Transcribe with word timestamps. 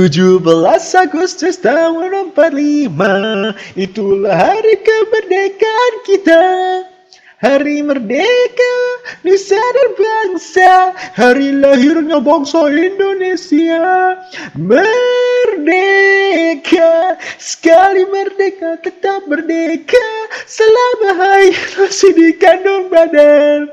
17 0.00 0.40
Agustus 0.96 1.60
tahun 1.60 2.32
45 2.32 2.96
Itulah 3.76 4.32
hari 4.32 4.80
kemerdekaan 4.80 5.94
kita. 6.08 6.44
Hari 7.44 7.84
merdeka 7.84 8.76
Nusa 9.28 9.60
dan 9.60 9.90
bangsa. 10.00 10.96
Hari 11.20 11.52
lahirnya 11.60 12.16
bangsa 12.16 12.72
Indonesia. 12.72 14.16
Merdeka. 14.56 14.88
Sekali 17.36 18.08
merdeka 18.08 18.80
tetap 18.80 19.28
merdeka. 19.28 20.08
Selama 20.48 21.12
hayat 21.20 21.76
masih 21.76 22.16
di 22.16 22.32
kandung 22.40 22.88
badan 22.88 23.68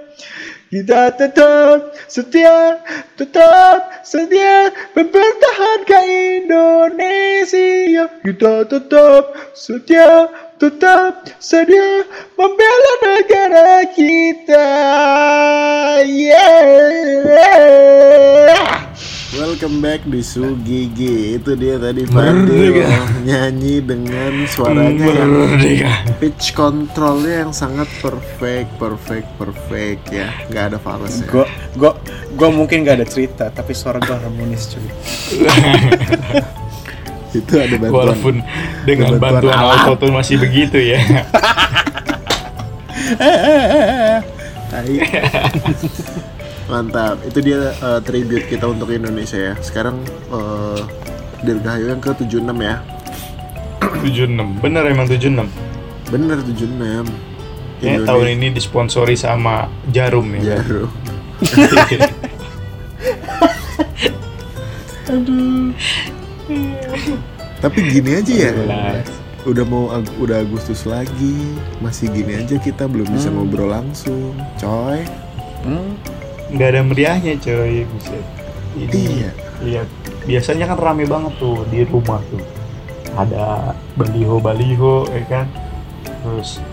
kita 0.67 1.15
tetap 1.15 1.95
setia, 2.11 2.83
tetap 3.15 4.03
setia 4.03 4.71
mempertahankan 4.91 6.05
Indonesia. 6.43 8.05
Kita 8.23 8.67
tetap 8.67 9.23
setia, 9.55 10.27
tetap 10.57 11.29
sedia 11.37 12.01
membela 12.33 12.93
negara 13.05 13.85
kita. 13.93 14.69
Yeah. 16.01 17.37
Welcome 19.37 19.85
back 19.85 20.01
di 20.09 20.25
Sugigi 20.25 21.37
Itu 21.37 21.53
dia 21.53 21.77
tadi 21.77 22.09
Fadil 22.09 22.81
nyanyi 23.21 23.85
dengan 23.85 24.49
suaranya 24.49 25.13
yang 25.13 26.17
pitch 26.17 26.57
controlnya 26.57 27.45
yang 27.45 27.53
sangat 27.53 27.85
perfect, 28.01 28.69
perfect, 28.81 29.29
perfect 29.37 30.09
ya 30.09 30.33
nggak 30.49 30.73
ada 30.73 30.77
fals 30.81 31.21
ya 31.21 31.29
Gua, 31.29 31.45
gua, 31.77 31.93
gua 32.33 32.49
mungkin 32.49 32.81
gak 32.81 32.97
ada 33.01 33.07
cerita, 33.07 33.53
tapi 33.53 33.77
suara 33.77 34.01
gua 34.01 34.17
harmonis 34.17 34.73
cuy. 34.73 34.89
Itu 37.35 37.59
ada 37.59 37.75
bantuan 37.75 37.91
Walaupun 37.91 38.35
dengan 38.87 39.19
bantuan 39.19 39.43
bantuan 39.43 39.57
alat. 39.57 39.83
auto 39.83 39.93
tuh 39.99 40.11
masih 40.15 40.39
begitu 40.39 40.79
ya. 40.79 40.97
Mantap, 46.67 47.23
itu 47.23 47.39
dia 47.39 47.71
uh, 47.79 48.03
tribute 48.03 48.51
kita 48.51 48.67
untuk 48.67 48.91
Indonesia 48.91 49.39
ya 49.39 49.55
Sekarang 49.63 50.03
uh, 50.27 50.75
Dirgahayu 51.39 51.95
yang 51.95 52.03
ke-76 52.03 52.51
ya 52.59 52.83
76. 54.03 54.35
Bener 54.59 54.83
emang 54.91 55.07
76. 55.07 55.47
Bener 56.11 56.37
76 56.43 57.07
Kayaknya 57.77 58.09
tahun 58.09 58.27
ini 58.41 58.57
disponsori 58.57 59.13
sama 59.15 59.69
Jarum 59.93 60.33
ya. 60.41 60.57
Jarum 60.59 60.89
Tapi 67.63 67.77
gini 67.87 68.11
aja 68.13 68.33
ya 68.33 68.51
udah 69.43 69.63
mau 69.63 69.87
Ag- 69.89 70.11
udah 70.17 70.39
Agustus 70.39 70.83
lagi 70.83 71.39
masih 71.77 72.11
gini 72.11 72.35
aja 72.37 72.55
kita 72.57 72.83
belum 72.83 73.07
bisa 73.07 73.27
ngobrol 73.27 73.71
langsung 73.71 74.35
coy 74.55 75.01
Hmm? 75.57 75.95
Nggak 76.47 76.67
ada 76.69 76.81
meriahnya 76.81 77.33
coy. 77.37 77.83
Buset. 77.85 78.23
Ini, 78.73 78.87
Iya. 78.87 79.31
Iya. 79.59 79.81
Biasanya 80.23 80.65
kan 80.65 80.77
rame 80.77 81.03
banget 81.03 81.33
tuh 81.35 81.65
di 81.67 81.83
rumah 81.83 82.23
tuh. 82.25 82.39
Ada 83.11 83.75
baliho-baliho 83.95 85.09
ya 85.09 85.23
kan. 85.27 85.45
Terus 86.23 86.63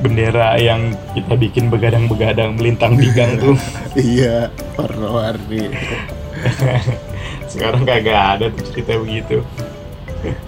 bendera 0.00 0.56
yang 0.56 0.92
kita 1.12 1.32
bikin 1.34 1.68
begadang-begadang 1.68 2.56
melintang 2.56 2.96
di 2.96 3.08
gang 3.08 3.36
tuh. 3.42 3.56
iya 3.94 4.48
warna-warni 4.74 5.68
Sekarang 7.50 7.82
kagak 7.82 8.38
ada 8.38 8.46
tuh 8.54 8.62
cerita 8.70 8.94
begitu. 9.02 9.42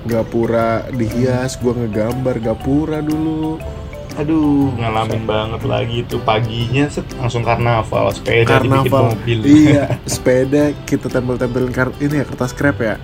gapura 0.05 0.87
dihias 0.93 1.59
gua 1.59 1.75
ngegambar 1.75 2.39
gapura 2.39 3.03
dulu. 3.03 3.59
Aduh, 4.21 4.77
ngalamin 4.77 5.25
banget 5.25 5.63
lagi 5.65 5.99
tuh 6.05 6.21
paginya 6.21 6.85
set. 6.93 7.09
Langsung 7.17 7.41
karnaval 7.41 8.13
sepeda 8.13 8.61
dibikin 8.61 8.93
karnaval. 8.93 9.05
mobil. 9.17 9.39
iya 9.41 9.97
sepeda 10.13 10.77
kita 10.85 11.09
tempel-tempelin 11.09 11.73
kar 11.73 11.89
ini 11.97 12.21
ya 12.21 12.25
kertas 12.29 12.53
krep 12.53 12.77
ya? 12.79 13.01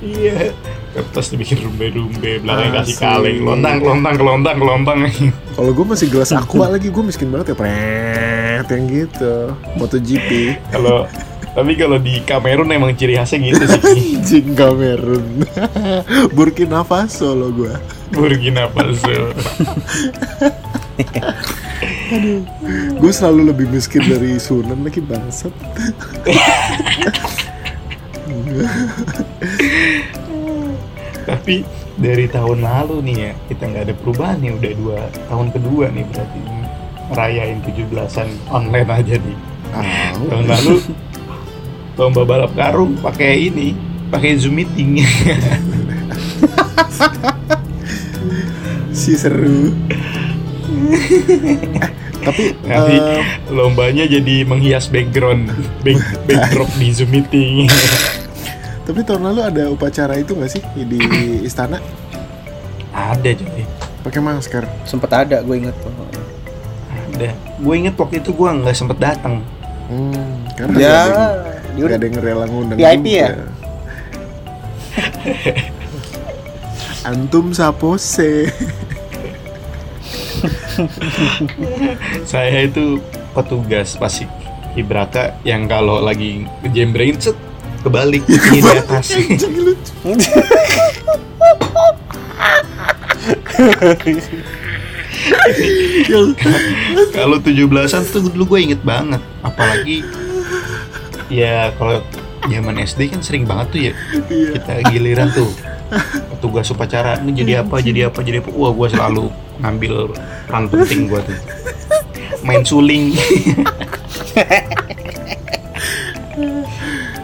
Iya. 0.00 0.56
Kertas 0.96 1.28
dibikin 1.28 1.60
rumbe-rumbe, 1.60 2.40
belakangnya 2.40 2.80
kasih 2.80 2.96
kaleng, 2.96 3.44
lontang, 3.44 3.84
lontang, 3.84 4.16
lontang, 4.16 4.58
lontang. 4.64 4.98
kalau 5.60 5.70
gue 5.76 5.86
masih 5.92 6.08
gelas 6.08 6.32
aqua 6.32 6.72
lagi 6.72 6.88
gue 6.88 7.04
miskin 7.04 7.28
banget 7.28 7.52
ya 7.52 7.56
pret 7.60 8.66
yang 8.72 8.84
gitu. 8.88 9.52
MotoGP. 9.76 10.56
Kalau 10.72 11.04
tapi 11.56 11.72
kalau 11.72 11.96
di 11.96 12.20
Kamerun 12.20 12.68
emang 12.68 12.92
ciri 12.92 13.16
khasnya 13.16 13.40
gitu 13.48 13.64
sih. 13.64 13.80
anjing 14.20 14.52
Kamerun 14.52 15.48
Burkina 16.36 16.84
Faso 16.84 17.32
lo 17.32 17.48
gue 17.48 17.72
Burkina 18.12 18.68
Faso. 18.68 19.32
gue 23.00 23.12
selalu 23.12 23.56
lebih 23.56 23.66
miskin 23.72 24.04
dari 24.04 24.36
Sunan 24.36 24.84
lagi 24.84 25.00
bangsat 25.00 25.52
Tapi 31.26 31.66
dari 31.98 32.30
tahun 32.30 32.62
lalu 32.62 33.02
nih 33.02 33.16
ya, 33.18 33.32
kita 33.50 33.62
nggak 33.66 33.84
ada 33.90 33.94
perubahan 33.98 34.38
nih 34.38 34.52
udah 34.54 34.72
dua 34.78 35.00
tahun 35.26 35.46
kedua 35.50 35.84
nih 35.90 36.04
berarti 36.14 36.40
merayain 37.10 37.58
17-an 37.66 38.28
online 38.46 38.90
aja 38.90 39.14
nih. 39.18 39.38
Au. 39.74 40.22
Tahun 40.30 40.46
lalu 40.46 40.74
lomba 41.96 42.22
balap 42.22 42.52
karung 42.52 42.94
pakai 42.96 43.48
ini, 43.48 43.72
pakai 44.08 44.36
Zoom 44.36 44.60
meeting. 44.60 45.00
si 48.92 49.12
seru 49.14 49.72
Eh, 50.66 51.58
tapi 52.26 52.42
Nanti 52.66 52.96
eh, 52.98 53.22
lombanya 53.48 54.02
jadi 54.04 54.42
menghias 54.42 54.90
background, 54.90 55.46
back, 55.80 56.00
backdrop 56.26 56.66
di 56.74 56.88
Zoom 56.90 57.10
meeting. 57.10 57.70
tapi 58.82 59.02
tahun 59.02 59.30
lalu 59.30 59.40
ada 59.42 59.62
upacara 59.66 60.14
itu 60.14 60.34
nggak 60.34 60.50
sih 60.50 60.62
di 60.76 60.98
istana 61.42 61.78
ada 62.90 63.30
coy, 63.30 63.62
pakai 64.02 64.20
masker 64.20 64.64
Sempet 64.82 65.10
ada, 65.12 65.38
gue 65.40 65.54
inget 65.56 65.76
tuh. 65.78 65.90
ada. 67.14 67.30
Gue 67.56 67.74
inget 67.76 67.94
waktu 67.94 68.18
itu 68.18 68.30
gue 68.30 68.48
nggak 68.48 68.74
sempet 68.74 68.98
datang. 68.98 69.42
hmm, 69.86 70.50
karena 70.54 70.76
Ya, 70.76 70.98
dia 71.76 71.84
nggak 71.84 72.00
ada 72.00 72.06
yang 72.08 72.16
rela 72.24 72.48
ngundang 72.48 72.80
VIP 72.80 73.04
juga. 73.04 73.20
ya? 73.20 73.28
antum 77.12 77.52
sapose 77.52 78.48
Saya 82.24 82.64
itu 82.68 83.00
petugas 83.32 83.96
pasti 83.96 84.28
Ibraka 84.76 85.32
yang 85.44 85.68
kalau 85.68 86.00
lagi 86.04 86.44
ngejembrengin 86.60 87.16
set 87.16 87.32
kebalik 87.80 88.20
ini 88.28 88.60
di 88.60 88.70
atas. 88.76 89.16
Kalau 97.16 97.40
17-an 97.40 98.04
tuh 98.12 98.28
dulu 98.30 98.44
gue 98.56 98.60
inget 98.70 98.80
banget. 98.84 99.20
Apalagi 99.40 100.04
ya 101.32 101.74
kalau 101.74 102.02
zaman 102.46 102.78
SD 102.78 103.10
kan 103.10 103.20
sering 103.22 103.42
banget 103.42 103.66
tuh 103.72 103.80
ya 103.90 103.92
Iya. 104.30 104.50
kita 104.60 104.72
giliran 104.94 105.28
tuh 105.34 105.50
petugas 106.34 106.66
upacara 106.70 107.18
ini 107.22 107.30
jadi 107.34 107.52
apa 107.62 107.78
jadi 107.78 108.10
apa 108.10 108.18
jadi 108.22 108.42
apa. 108.42 108.50
Wah 108.54 108.72
gue 108.74 108.88
selalu 108.90 109.24
ngambil 109.62 109.92
peran 110.46 110.64
penting 110.70 111.00
gue 111.10 111.20
tuh. 111.22 111.38
Main 112.46 112.62
suling. 112.66 113.14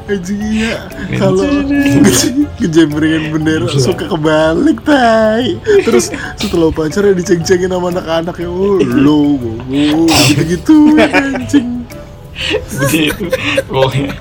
Anjing 0.02 0.42
iya. 0.42 0.88
Kalau 1.20 1.46
ngejembrengin 2.58 3.30
bendera 3.30 3.68
suka 3.70 4.08
kebalik 4.10 4.82
tai. 4.82 5.58
Terus 5.84 6.10
setelah 6.38 6.72
upacara 6.72 7.14
diceng-cengin 7.14 7.70
sama 7.70 7.92
anak-anak 7.92 8.34
ya 8.40 8.48
oh 8.50 8.80
lo 8.82 9.38
oh, 9.38 10.06
gitu-gitu 10.08 10.96
anjing 10.98 11.81
begitu 12.88 13.28
pokoknya 13.68 14.12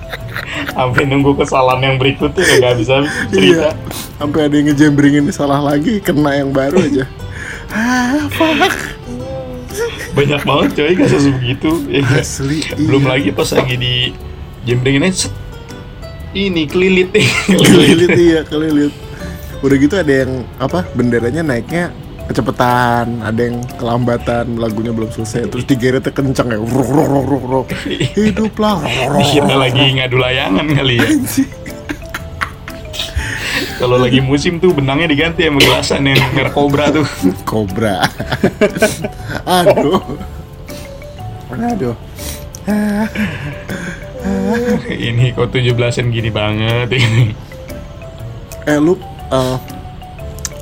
sampai 0.72 1.04
nunggu 1.08 1.31
kesalahan 1.40 1.81
yang 1.84 1.96
berikutnya 1.98 2.44
ya 2.44 2.56
nggak 2.60 2.75
bisa 2.80 2.94
iya 3.02 3.08
cerita 3.31 3.69
sampai 4.19 4.40
ada 4.48 4.56
yang 4.56 4.68
ngejembrengin 4.72 5.25
salah 5.31 5.60
lagi 5.63 6.00
kena 6.04 6.44
yang 6.44 6.52
baru 6.52 6.84
aja 6.84 7.06
ah 7.72 8.28
fuck 8.31 8.75
banyak 10.12 10.42
banget 10.44 10.69
coy 10.75 10.94
kasus 11.00 11.31
begitu 11.40 11.69
ya 11.88 12.00
nggak? 12.04 12.19
asli 12.19 12.60
belum 12.75 13.04
iya. 13.08 13.12
lagi 13.16 13.30
pas 13.31 13.50
lagi 13.56 13.75
di 13.80 13.94
jembrengin 14.68 15.07
aja 15.07 15.28
set. 15.28 15.34
ini 16.36 16.68
kelilit 16.68 17.10
nih 17.16 17.28
kelilit 17.72 18.12
iya 18.19 18.42
kelilit 18.44 18.94
udah 19.62 19.78
gitu 19.78 19.96
ada 19.96 20.14
yang 20.25 20.44
apa 20.60 20.84
benderanya 20.98 21.46
naiknya 21.46 21.96
kecepatan 22.31 23.19
ada 23.19 23.42
yang 23.44 23.60
kelambatan 23.75 24.56
lagunya 24.56 24.95
belum 24.95 25.12
selesai 25.12 25.51
terus 25.51 25.68
digeretnya 25.68 26.16
kenceng 26.16 26.48
ya 26.56 26.57
rok 26.57 26.89
rok 26.89 27.07
rok 27.12 27.25
rok 27.28 27.44
rok 27.44 27.68
hiduplah 28.16 28.80
rok, 29.12 29.51
lagi 29.51 29.83
ngadu 30.00 30.18
layangan 30.18 30.66
kali 30.72 30.95
ya. 30.98 31.10
Kalau 33.81 33.98
lagi 33.98 34.22
musim 34.22 34.62
tuh 34.62 34.78
benangnya 34.78 35.10
diganti 35.10 35.42
sama 35.42 35.57
gelasan 35.57 36.06
yang 36.06 36.22
merek 36.38 36.54
Cobra 36.54 36.94
tuh. 36.94 37.01
Kobra. 37.50 38.06
Aduh. 39.66 39.98
Aduh. 41.50 41.98
ini 44.94 45.33
kok 45.33 45.50
17-an 45.50 46.13
gini 46.13 46.30
banget 46.30 46.94
ini. 46.94 47.33
Eh 48.69 48.78
lu 48.78 48.94
eh 49.33 49.81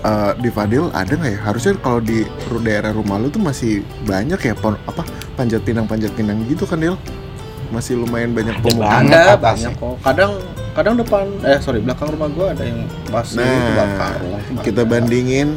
eh, 0.02 0.32
di 0.40 0.50
Fadil 0.50 0.88
ada 0.92 1.10
nggak 1.10 1.32
ya? 1.36 1.40
Harusnya 1.44 1.74
kalau 1.80 2.00
di 2.00 2.24
daerah 2.64 2.92
rumah 2.92 3.20
lu 3.20 3.28
tuh 3.28 3.42
masih 3.42 3.84
banyak 4.04 4.40
ya 4.40 4.54
pon 4.56 4.76
apa 4.88 5.04
panjat 5.36 5.62
pinang 5.64 5.86
panjat 5.88 6.12
pinang 6.16 6.40
gitu 6.48 6.64
kan 6.64 6.80
Del? 6.80 6.96
Masih 7.70 8.02
lumayan 8.02 8.34
banyak 8.34 8.58
Ada 8.58 8.64
pemukiman. 8.66 9.04
Ada 9.06 9.22
banyak 9.38 9.74
kok. 9.78 9.96
Kadang 10.02 10.32
kadang 10.74 10.96
depan 10.96 11.26
eh 11.44 11.60
sorry 11.60 11.80
belakang 11.84 12.10
rumah 12.16 12.30
gua 12.32 12.46
ada 12.56 12.64
yang 12.64 12.88
masih 13.12 13.42
Nah, 13.42 13.52
itu 13.52 13.72
bakar. 13.76 14.16
Wah, 14.26 14.42
itu 14.42 14.62
Kita 14.66 14.82
bandingin 14.88 15.50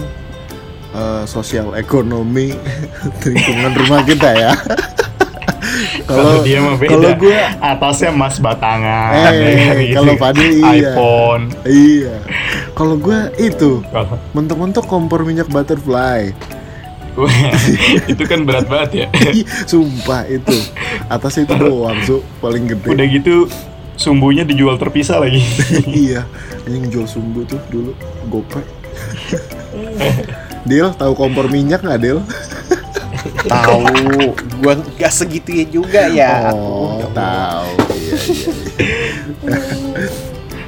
eh, 0.93 1.25
sosial 1.25 1.73
ekonomi 1.75 2.53
lingkungan 3.25 3.73
rumah 3.73 4.01
kita 4.05 4.31
ya. 4.37 4.53
Kalau 6.07 6.43
dia 6.43 6.59
mah 6.61 6.77
beda. 6.77 6.91
kalau 6.95 7.11
gue 7.19 7.41
atasnya 7.61 8.11
emas 8.11 8.37
batangan. 8.43 9.11
Eh, 9.15 9.91
gitu. 9.91 9.95
kalau 10.03 10.13
Fadil 10.19 10.51
iya. 10.51 10.93
iPhone. 10.93 11.45
iya. 11.67 12.17
Kalau 12.73 12.97
gue 12.99 13.19
itu 13.39 13.85
mentok-mentok 14.35 14.85
kompor 14.87 15.23
minyak 15.23 15.49
butterfly. 15.49 16.33
itu 18.09 18.23
kan 18.25 18.49
berat 18.49 18.67
banget 18.67 18.91
ya. 19.05 19.07
Ih, 19.39 19.45
Sumpah 19.69 20.25
itu 20.33 20.57
atasnya 21.13 21.45
itu 21.45 21.55
doang 21.61 21.99
su 22.09 22.25
paling 22.41 22.65
gede. 22.73 22.89
Udah 22.89 23.07
gitu 23.07 23.35
sumbunya 24.01 24.43
dijual 24.49 24.81
terpisah 24.81 25.21
lagi. 25.21 25.45
iya, 26.09 26.25
yang 26.65 26.89
jual 26.89 27.05
sumbu 27.05 27.45
tuh 27.45 27.61
dulu 27.69 27.93
gopek. 28.33 28.65
Deal 30.65 30.95
tahu 30.97 31.13
kompor 31.13 31.53
minyak 31.53 31.85
nggak 31.85 32.01
Deal? 32.01 32.21
Tahu. 33.47 33.83
Gua 34.63 34.75
nggak 34.79 35.13
segitunya 35.13 35.67
juga 35.67 36.09
ya. 36.11 36.51
oh, 36.55 37.03
tahu. 37.15 37.71
Iya, 37.95 38.15
iya. 38.19 38.53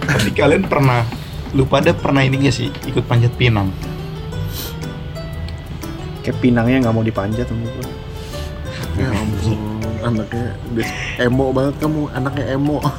Tapi 0.15 0.29
kalian 0.37 0.65
pernah 0.69 1.03
lu 1.55 1.65
pada 1.67 1.95
pernah 1.95 2.27
ini 2.27 2.51
gak 2.51 2.55
sih 2.55 2.69
ikut 2.87 3.07
panjat 3.07 3.31
pinang? 3.39 3.71
Kayak 6.27 6.39
pinangnya 6.43 6.89
nggak 6.89 6.95
mau 6.95 7.05
dipanjat 7.05 7.47
sama 7.47 7.67
gua. 7.69 7.89
Ya 8.95 9.11
ampun, 9.11 9.59
anaknya 10.07 10.55
emo 11.19 11.51
banget 11.51 11.75
kamu, 11.83 12.03
anaknya 12.15 12.45
emo. 12.55 12.79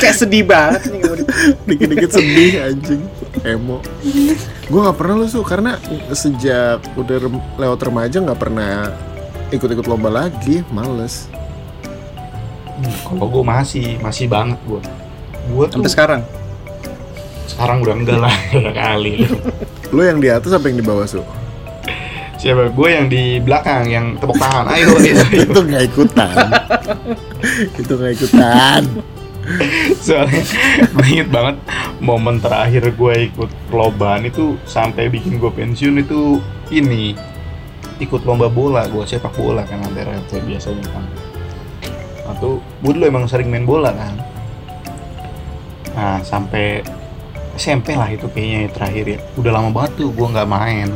Kayak 0.00 0.16
sedih 0.16 0.44
banget 0.48 0.82
nih. 0.90 1.02
Dikit-dikit 1.68 2.10
sedih 2.10 2.52
anjing, 2.72 3.02
emo. 3.44 3.78
Gue 4.66 4.80
nggak 4.80 4.98
pernah 4.98 5.14
lu 5.14 5.26
su, 5.26 5.40
karena 5.40 5.78
sejak 6.10 6.82
udah 6.94 7.16
rem- 7.20 7.46
lewat 7.54 7.80
remaja 7.82 8.18
nggak 8.18 8.34
pernah 8.36 8.90
ikut-ikut 9.48 9.86
lomba 9.86 10.10
lagi, 10.10 10.66
males. 10.68 11.30
Kalau 13.02 13.30
gue 13.30 13.40
masih 13.42 13.96
masih 13.98 14.26
banget 14.26 14.58
gue. 14.64 14.82
Gue 15.48 15.64
tuh 15.66 15.80
Sampai 15.80 15.90
sekarang. 15.90 16.22
sekarang 17.46 17.78
udah 17.80 17.94
enggak 17.94 18.18
lah 18.18 18.34
udah 18.58 18.74
kali. 18.74 19.22
lu. 19.22 19.38
Lu 19.94 20.02
yang 20.02 20.18
di 20.18 20.28
atas 20.28 20.50
apa 20.50 20.66
yang 20.66 20.76
di 20.76 20.84
bawah 20.84 21.06
su? 21.06 21.22
Siapa? 22.36 22.68
Gue 22.68 22.92
yang 22.92 23.06
di 23.06 23.38
belakang 23.38 23.86
yang 23.86 24.18
tepuk 24.18 24.36
tangan. 24.36 24.66
Ayo, 24.68 24.92
ayo, 24.92 25.14
ayo. 25.14 25.40
itu 25.46 25.60
nggak 25.62 25.82
ikutan 25.86 26.36
itu 27.78 27.92
nggak 27.94 28.12
ikutan 28.12 28.82
Soalnya 30.02 30.42
inget 31.06 31.28
banget 31.30 31.56
momen 32.02 32.42
terakhir 32.42 32.90
gue 32.92 33.14
ikut 33.30 33.50
perlombaan 33.70 34.26
itu 34.26 34.58
sampai 34.66 35.06
bikin 35.06 35.38
gue 35.38 35.50
pensiun 35.50 36.02
itu 36.02 36.42
ini 36.74 37.14
ikut 38.02 38.26
lomba 38.28 38.50
bola 38.52 38.84
gue 38.90 39.06
sepak 39.06 39.32
bola 39.38 39.64
kan 39.64 39.80
antara 39.80 40.18
RT 40.18 40.44
biasanya 40.44 40.86
kan. 40.92 41.04
Nah 42.26 42.34
tuh 42.42 42.58
gue 42.82 42.92
dulu 42.92 43.04
emang 43.06 43.24
sering 43.30 43.48
main 43.48 43.64
bola 43.64 43.94
kan. 43.94 44.14
Nah 45.96 46.18
sampai 46.20 46.84
SMP 47.56 47.96
lah 47.96 48.12
itu 48.12 48.28
kayaknya 48.28 48.68
ya 48.68 48.70
terakhir 48.74 49.04
ya. 49.16 49.18
Udah 49.40 49.52
lama 49.54 49.70
banget 49.72 50.04
tuh 50.04 50.08
gue 50.12 50.26
nggak 50.26 50.50
main. 50.50 50.92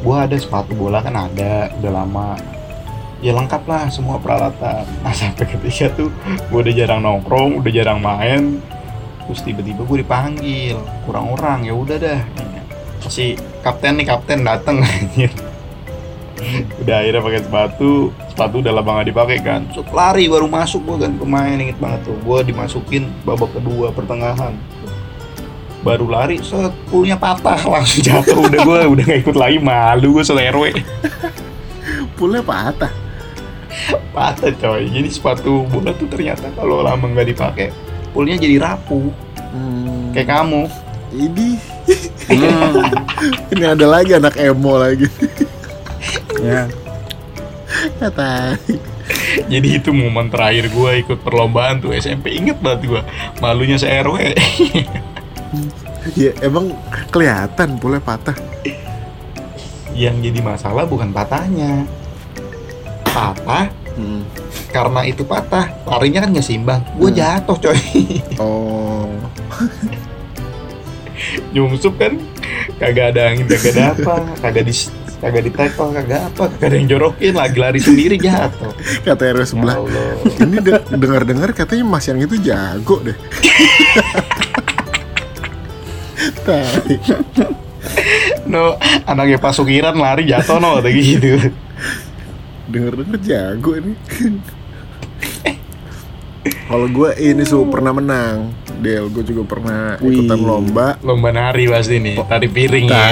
Gue 0.00 0.16
ada 0.16 0.38
sepatu 0.38 0.72
bola 0.78 1.02
kan 1.02 1.12
ada 1.12 1.68
udah 1.82 1.92
lama 1.92 2.38
ya 3.18 3.34
lengkap 3.34 3.62
lah 3.66 3.90
semua 3.90 4.16
peralatan. 4.22 4.86
Nah 5.02 5.14
sampai 5.14 5.46
ketika 5.46 5.90
tuh 5.94 6.10
gue 6.24 6.58
udah 6.58 6.74
jarang 6.74 7.00
nongkrong 7.02 7.58
udah 7.58 7.72
jarang 7.72 7.98
main 7.98 8.62
terus 9.26 9.44
tiba-tiba 9.44 9.84
gue 9.84 9.98
dipanggil 10.00 10.78
kurang 11.04 11.34
orang 11.34 11.66
ya 11.66 11.74
udah 11.74 11.96
dah. 11.98 12.20
Si 13.08 13.34
kapten 13.62 13.98
nih 13.98 14.06
kapten 14.06 14.42
dateng 14.46 14.82
udah 16.82 16.96
akhirnya 17.02 17.18
pakai 17.18 17.40
sepatu 17.42 18.14
sepatu 18.30 18.54
udah 18.62 18.72
lama 18.72 19.02
gak 19.02 19.08
dipakai 19.10 19.38
kan. 19.42 19.60
Terus 19.74 19.90
lari 19.90 20.30
baru 20.30 20.46
masuk 20.46 20.86
gue 20.86 20.96
kan 21.06 21.12
pemain 21.18 21.58
inget 21.58 21.78
banget 21.82 22.06
tuh. 22.06 22.16
Gue 22.22 22.38
dimasukin 22.46 23.10
babak 23.26 23.50
kedua 23.50 23.90
pertengahan. 23.90 24.54
Baru 25.82 26.10
lari 26.10 26.38
set 26.42 26.74
pulnya 26.90 27.18
patah 27.18 27.58
langsung 27.74 28.02
jatuh. 28.02 28.46
Udah 28.46 28.60
gue 28.62 28.80
udah 28.94 29.04
gak 29.10 29.20
ikut 29.26 29.36
lagi 29.36 29.58
malu 29.58 30.18
gue 30.18 30.24
selerwe 30.26 30.70
pulnya 32.18 32.42
patah 32.42 32.90
patah 34.18 34.50
coy. 34.58 34.90
Jadi 34.90 35.08
sepatu 35.14 35.62
bola 35.70 35.94
tuh 35.94 36.10
ternyata 36.10 36.50
kalau 36.58 36.82
lama 36.82 37.06
nggak 37.06 37.28
dipakai 37.30 37.70
pulnya 38.10 38.34
jadi 38.34 38.58
rapuh. 38.58 39.14
Hmm, 39.54 40.10
kayak 40.10 40.28
kamu. 40.34 40.66
Ini. 41.14 41.48
Ini 43.54 43.64
ada 43.64 43.86
lagi 43.86 44.12
anak 44.18 44.34
emo 44.36 44.74
lagi. 44.74 45.06
Ya. 46.42 46.66
kata 48.00 48.56
jadi 49.44 49.68
itu 49.76 49.92
momen 49.92 50.32
terakhir 50.32 50.72
gue 50.72 50.90
ikut 51.04 51.20
perlombaan 51.20 51.84
tuh 51.84 51.92
SMP 51.92 52.32
inget 52.32 52.56
banget 52.64 52.88
gue 52.88 53.02
malunya 53.44 53.76
se 53.76 53.86
RW 53.86 54.34
ya 56.14 56.32
emang 56.40 56.72
kelihatan 57.10 57.76
pulnya 57.76 58.00
patah. 58.00 58.36
Yang 59.98 60.30
jadi 60.30 60.40
masalah 60.46 60.84
bukan 60.86 61.10
patahnya. 61.10 61.84
Patah 63.02 63.68
Hmm. 63.98 64.22
karena 64.70 65.00
itu 65.02 65.26
patah 65.26 65.66
larinya 65.82 66.22
kan 66.22 66.30
nggak 66.30 66.46
seimbang. 66.46 66.86
Gue 66.94 67.10
Hmm. 67.10 67.18
jatuh 67.18 67.56
coy. 67.58 67.78
Oh. 68.38 69.10
Nyungsep 71.50 71.98
kan? 71.98 72.14
Kagak 72.78 73.10
ada 73.12 73.34
angin 73.34 73.44
kagak 73.44 73.74
ada 73.74 73.84
apa 73.90 74.14
kagak 74.38 74.64
di 74.64 74.74
kagak 75.18 75.42
di 75.42 75.50
tackle 75.50 75.90
kagak 75.92 76.20
apa. 76.30 76.46
Kagak 76.48 76.68
ada 76.68 76.76
yang 76.78 76.88
jorokin 76.88 77.34
lagi 77.34 77.58
lari 77.58 77.80
sendiri 77.82 78.14
jatuh. 78.16 78.70
Kata 79.02 79.22
RW 79.28 79.42
ya 79.42 79.44
sebelah. 79.44 79.76
Allah. 79.76 80.14
Ini 80.38 80.56
de- 80.62 80.86
dengar-dengar 80.94 81.50
katanya 81.52 81.84
mas 81.84 82.06
yang 82.06 82.22
itu 82.22 82.38
jago 82.38 83.02
deh. 83.02 83.18
Tai. 86.44 86.96
no 88.44 88.74
anaknya 89.04 89.38
pasukiran 89.38 89.94
lari 89.94 90.24
jatuh 90.24 90.56
no 90.56 90.80
kayak 90.80 90.96
gitu 90.96 91.28
denger-denger 92.68 93.18
jago 93.24 93.70
ini. 93.80 93.92
Kalau 96.68 96.84
gue 96.84 97.10
ini 97.16 97.42
su 97.48 97.64
pernah 97.68 97.96
menang 97.96 98.52
Del. 98.78 99.10
Gue 99.10 99.24
juga 99.26 99.42
pernah 99.42 99.96
ikutan 99.98 100.38
lomba. 100.38 101.00
lomba 101.02 101.32
nari 101.34 101.66
pasti 101.66 101.98
nih 101.98 102.20
tari 102.28 102.46
piring 102.46 102.86
ya. 102.86 103.08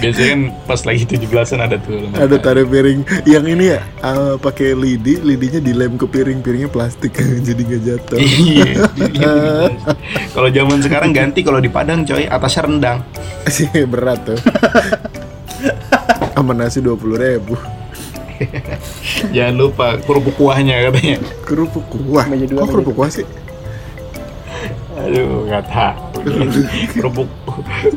Biasanya 0.00 0.28
kan 0.32 0.40
pas 0.66 0.80
lagi 0.82 1.04
17-an 1.06 1.60
ada 1.62 1.76
tuh 1.78 2.00
lomba 2.00 2.16
ada 2.24 2.36
tarik 2.40 2.66
piring. 2.72 3.00
Yang 3.28 3.44
ini 3.52 3.64
ya 3.76 3.80
eh, 3.84 4.34
pakai 4.40 4.72
lidi. 4.74 5.20
Lidinya 5.20 5.60
dilem 5.62 5.94
ke 6.00 6.06
piring. 6.08 6.40
Piringnya 6.42 6.70
plastik 6.72 7.14
jadi 7.46 7.60
nggak 7.60 7.82
jatuh. 7.84 8.18
Iya. 8.18 8.66
kalau 10.34 10.48
zaman 10.50 10.78
sekarang 10.82 11.10
ganti 11.14 11.44
kalau 11.44 11.60
di 11.62 11.70
Padang 11.70 12.02
coy. 12.02 12.26
Atasnya 12.26 12.66
rendang. 12.66 12.98
Sih 13.46 13.68
berat 13.92 14.24
tuh. 14.26 14.40
Sama 16.34 16.52
nasi 16.52 16.80
dua 16.80 16.98
puluh 16.98 17.20
ribu 17.20 17.56
jangan 19.34 19.54
lupa 19.56 19.86
kerupuk 20.02 20.34
kuahnya 20.36 20.90
katanya. 20.90 21.16
Kerupuk 21.44 21.84
kuah? 21.88 22.24
Meja 22.28 22.46
dua, 22.48 22.64
kok 22.64 22.76
kerupuk 22.76 22.94
kuah 22.96 23.10
sih? 23.10 23.26
Aduh 24.96 25.44
nggak 25.46 25.64
tahu. 25.68 26.20
Kerupuk 26.96 27.28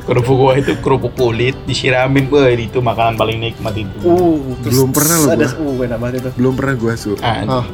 kerupuk 0.06 0.36
kuah 0.36 0.56
itu 0.60 0.74
kerupuk 0.84 1.14
kulit 1.16 1.56
disiramin. 1.66 2.28
Boy 2.28 2.56
itu 2.60 2.80
makanan 2.84 3.16
paling 3.16 3.40
nikmat 3.40 3.74
itu. 3.76 3.98
Uh, 4.04 4.54
terus 4.64 4.76
Belum 4.78 4.90
pernah 4.92 5.16
loh 5.18 5.30
Ada 5.32 5.48
uh 5.56 5.76
enak 5.80 5.98
banget 5.98 6.16
itu. 6.22 6.30
belum 6.38 6.54
pernah 6.60 6.74
gua 6.78 6.94
su 7.00 7.16
ah, 7.24 7.44
oh 7.48 7.66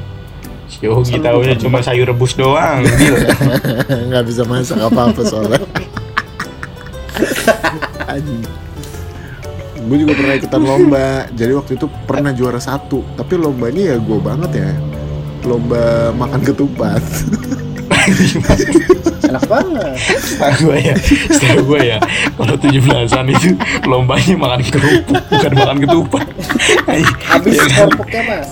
si 0.65 0.81
Yogi 0.81 1.21
taunya 1.21 1.53
cuma 1.55 1.79
sayur 1.81 2.09
rebus 2.09 2.33
doang 2.33 2.81
nggak 4.09 4.23
bisa 4.25 4.41
masak 4.49 4.81
apa 4.81 5.13
apa 5.13 5.21
soalnya 5.21 5.61
gue 9.85 9.97
juga 10.01 10.13
pernah 10.17 10.35
ikutan 10.35 10.61
lomba. 10.61 11.07
Jadi 11.31 11.51
waktu 11.53 11.71
itu 11.77 11.85
pernah 12.09 12.31
juara 12.33 12.59
satu. 12.59 13.05
Tapi 13.15 13.33
lombanya 13.37 13.93
ya 13.93 13.95
gue 14.01 14.19
banget 14.19 14.51
ya. 14.57 14.71
Lomba 15.45 16.09
makan 16.17 16.41
ketupat. 16.41 17.03
Enak 19.29 19.43
banget. 19.45 19.97
Setahu 20.21 20.57
gue 20.69 20.77
ya, 20.81 20.95
setahu 21.29 21.61
gue 21.73 21.81
ya, 21.95 21.97
kalau 22.37 22.55
17-an 22.57 23.25
itu 23.29 23.49
lombanya 23.85 24.35
makan 24.37 24.61
kerupuk, 24.61 25.21
bukan 25.29 25.51
makan 25.53 25.77
ketupat. 25.85 26.25
habis 27.25 27.53
Iya 27.57 27.65
kan? 27.65 27.89
kerupuknya 27.89 28.21
mas. 28.25 28.49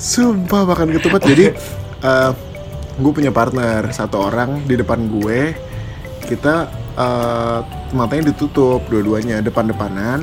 Sumpah 0.00 0.62
makan 0.64 0.88
ketupat. 0.96 1.20
Jadi 1.24 1.44
eh 2.04 2.30
gue 2.94 3.12
punya 3.12 3.30
partner. 3.34 3.92
Satu 3.92 4.20
orang 4.20 4.64
di 4.64 4.74
depan 4.80 5.08
gue. 5.08 5.52
Kita 6.24 6.72
eh, 6.94 7.58
matanya 7.90 8.30
ditutup 8.30 8.82
dua-duanya 8.86 9.40
depan-depanan. 9.40 10.22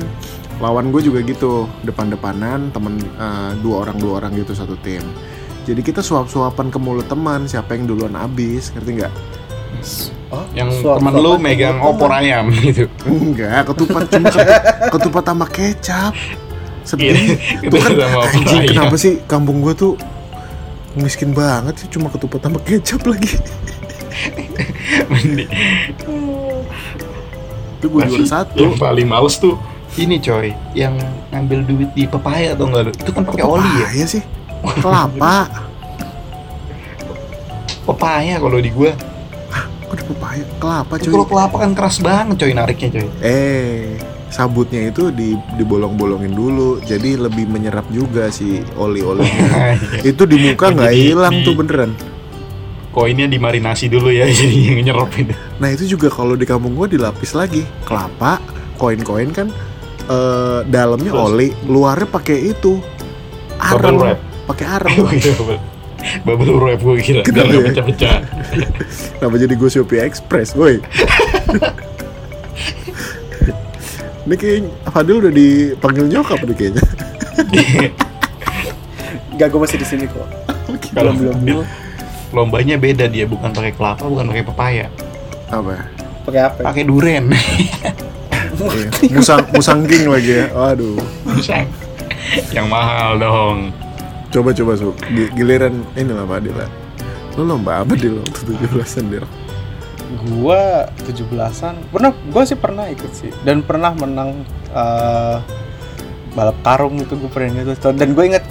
Lawan 0.58 0.88
gue 0.88 1.02
juga 1.02 1.18
gitu 1.20 1.66
depan-depanan 1.82 2.70
temen 2.70 2.96
eh, 2.98 3.52
dua 3.58 3.82
orang 3.82 3.96
dua 3.96 4.12
orang 4.18 4.32
gitu 4.34 4.52
satu 4.52 4.76
tim. 4.78 5.02
Jadi 5.62 5.78
kita 5.80 6.00
suap-suapan 6.00 6.68
ke 6.68 6.78
mulut 6.78 7.06
teman 7.06 7.46
siapa 7.46 7.72
yang 7.72 7.86
duluan 7.86 8.12
habis 8.12 8.70
ngerti 8.70 8.90
nggak? 8.98 9.14
Oh, 10.28 10.42
Yang 10.52 10.80
suap- 10.80 10.98
temen 10.98 11.12
lu 11.14 11.36
megang 11.36 11.76
temen. 11.76 11.86
opor 11.88 12.10
ayam 12.10 12.48
gitu. 12.56 12.86
enggak 13.04 13.66
ketupat 13.66 14.04
cuma 14.08 14.28
ketu- 14.28 14.62
ketupat 14.94 15.24
sama 15.24 15.46
kecap. 15.46 16.12
Sedih. 16.82 17.14
Iya, 17.62 17.68
Tuh 17.68 17.78
kan 17.78 17.90
ketupat 17.90 17.98
sama 18.00 18.18
opor 18.18 18.30
anjing 18.32 18.62
kenapa 18.66 18.94
sih 18.96 19.12
kampung 19.24 19.58
gue 19.60 19.70
tuh 19.72 19.92
miskin 20.94 21.30
banget 21.30 21.74
sih 21.76 21.88
cuma 21.88 22.06
ketupat 22.06 22.40
sama 22.40 22.58
kecap 22.58 23.00
lagi 23.04 23.38
Mending. 25.08 25.50
itu 27.72 27.86
gue 27.88 28.02
juara 28.06 28.26
satu 28.28 28.54
Yang 28.56 28.74
paling 28.78 29.06
males 29.06 29.36
tuh 29.36 29.58
ini 29.92 30.16
coy, 30.16 30.56
yang 30.72 30.96
ngambil 31.28 31.68
duit 31.68 31.90
di 31.92 32.08
pepaya 32.08 32.56
atau 32.56 32.64
enggak 32.64 32.88
lu? 32.88 32.92
Itu 32.96 33.10
kan 33.12 33.28
pakai 33.28 33.44
oli 33.44 33.60
ya. 33.60 33.84
Pepaya 33.84 34.04
sih 34.08 34.22
kelapa 34.78 35.36
Pepaya 37.82 38.34
kalau 38.38 38.56
di 38.56 38.70
gua. 38.70 38.92
kok 39.84 39.96
di 39.98 40.04
pepaya 40.06 40.42
kelapa 40.56 40.92
Itu 40.96 41.10
Kalau 41.10 41.26
kelapa 41.26 41.56
kan 41.60 41.70
keras 41.76 42.00
banget 42.00 42.40
coy 42.40 42.52
nariknya 42.52 42.88
coy. 42.94 43.08
eh 43.20 44.00
sabutnya 44.32 44.88
itu 44.88 45.12
di 45.12 45.36
dibolong-bolongin 45.60 46.32
dulu 46.32 46.80
jadi 46.80 47.20
lebih 47.20 47.44
menyerap 47.44 47.84
juga 47.92 48.32
si 48.32 48.64
oli-olinya 48.80 49.76
itu 50.08 50.24
di 50.24 50.40
muka 50.40 50.72
nggak 50.72 50.88
hilang 50.96 51.44
tuh 51.44 51.52
beneran 51.52 51.92
Koinnya 52.92 53.24
dimarinasi 53.24 53.88
dulu 53.88 54.12
ya 54.12 54.28
jadi 54.44 54.56
yang 54.76 54.80
nyerap 54.84 55.10
itu. 55.16 55.32
nah 55.56 55.68
itu 55.68 55.88
juga 55.88 56.06
kalau 56.06 56.36
di 56.36 56.44
kampung 56.44 56.76
gua 56.76 56.84
dilapis 56.84 57.32
lagi 57.32 57.64
kelapa 57.82 58.36
koin-koin 58.76 59.32
kan 59.32 59.48
eh, 60.04 60.60
dalamnya 60.68 61.08
Terus? 61.08 61.24
oli 61.26 61.48
luarnya 61.64 62.04
pakai 62.06 62.52
itu 62.52 62.76
arang 63.56 63.96
pakai 64.44 64.66
arang 64.68 64.92
iya, 65.14 65.32
bubble- 66.26 66.58
wrap 66.58 66.82
gue 66.82 66.98
kira 66.98 67.22
Kenapa 67.22 67.46
nggak 67.48 67.62
ya? 67.62 67.68
pecah-pecah. 67.70 68.16
Kenapa 69.16 69.36
jadi 69.38 69.54
gue 69.54 69.70
Shopee 69.70 70.02
Express, 70.02 70.52
woi? 70.52 70.82
Ini 74.22 74.34
kayak 74.34 74.58
Fadil 74.90 75.18
udah 75.18 75.30
dipanggil 75.30 76.06
nyokap 76.06 76.42
nih 76.42 76.54
kayaknya. 76.54 76.82
Gak, 79.34 79.46
gue 79.50 79.60
masih 79.62 79.78
di 79.78 79.86
sini 79.86 80.04
kok. 80.06 80.26
Kalau 80.90 81.14
belum 81.14 81.36
belum. 81.42 81.64
Lombanya 82.32 82.76
beda 82.76 83.06
dia 83.06 83.24
bukan 83.24 83.52
pakai 83.52 83.72
kelapa 83.72 84.02
bukan 84.02 84.24
pakai 84.26 84.44
pepaya, 84.44 84.86
Apa? 85.48 85.86
Pakai 86.24 86.40
apa? 86.42 86.60
pakai 86.64 86.82
duren. 86.82 87.28
Iya. 88.52 88.88
Musang 89.10 89.42
musangging 89.50 90.06
lagi 90.06 90.32
ya. 90.38 90.46
Waduh. 90.52 91.00
Bisa. 91.34 91.64
yang 92.52 92.68
mahal 92.68 93.16
dong. 93.16 93.72
Coba 94.28 94.52
coba 94.52 94.72
su. 94.76 94.92
Gi- 95.08 95.32
Giliran 95.32 95.82
ini 95.92 96.08
lah 96.08 96.24
Fadil 96.24 96.54
lah. 96.54 96.70
Lo 97.34 97.48
lomba 97.48 97.80
apa 97.80 97.92
di 97.92 98.06
lo 98.06 98.20
waktu 98.20 98.40
tujuh 98.44 98.68
belasan 98.70 99.08
Dil? 99.08 99.24
Gua 100.36 100.84
17-an. 101.02 101.74
Pernah 101.88 102.12
gua 102.28 102.42
sih 102.44 102.54
pernah 102.54 102.84
ikut 102.86 103.12
sih 103.12 103.32
dan 103.42 103.64
pernah 103.64 103.92
menang 103.92 104.44
eh, 104.70 105.36
balap 106.32 106.56
karung 106.62 106.96
itu 106.96 107.12
gue 107.12 107.28
pernah 107.28 107.52
gitu 107.52 107.92
dan 107.92 108.16
gue 108.16 108.24
inget 108.24 108.44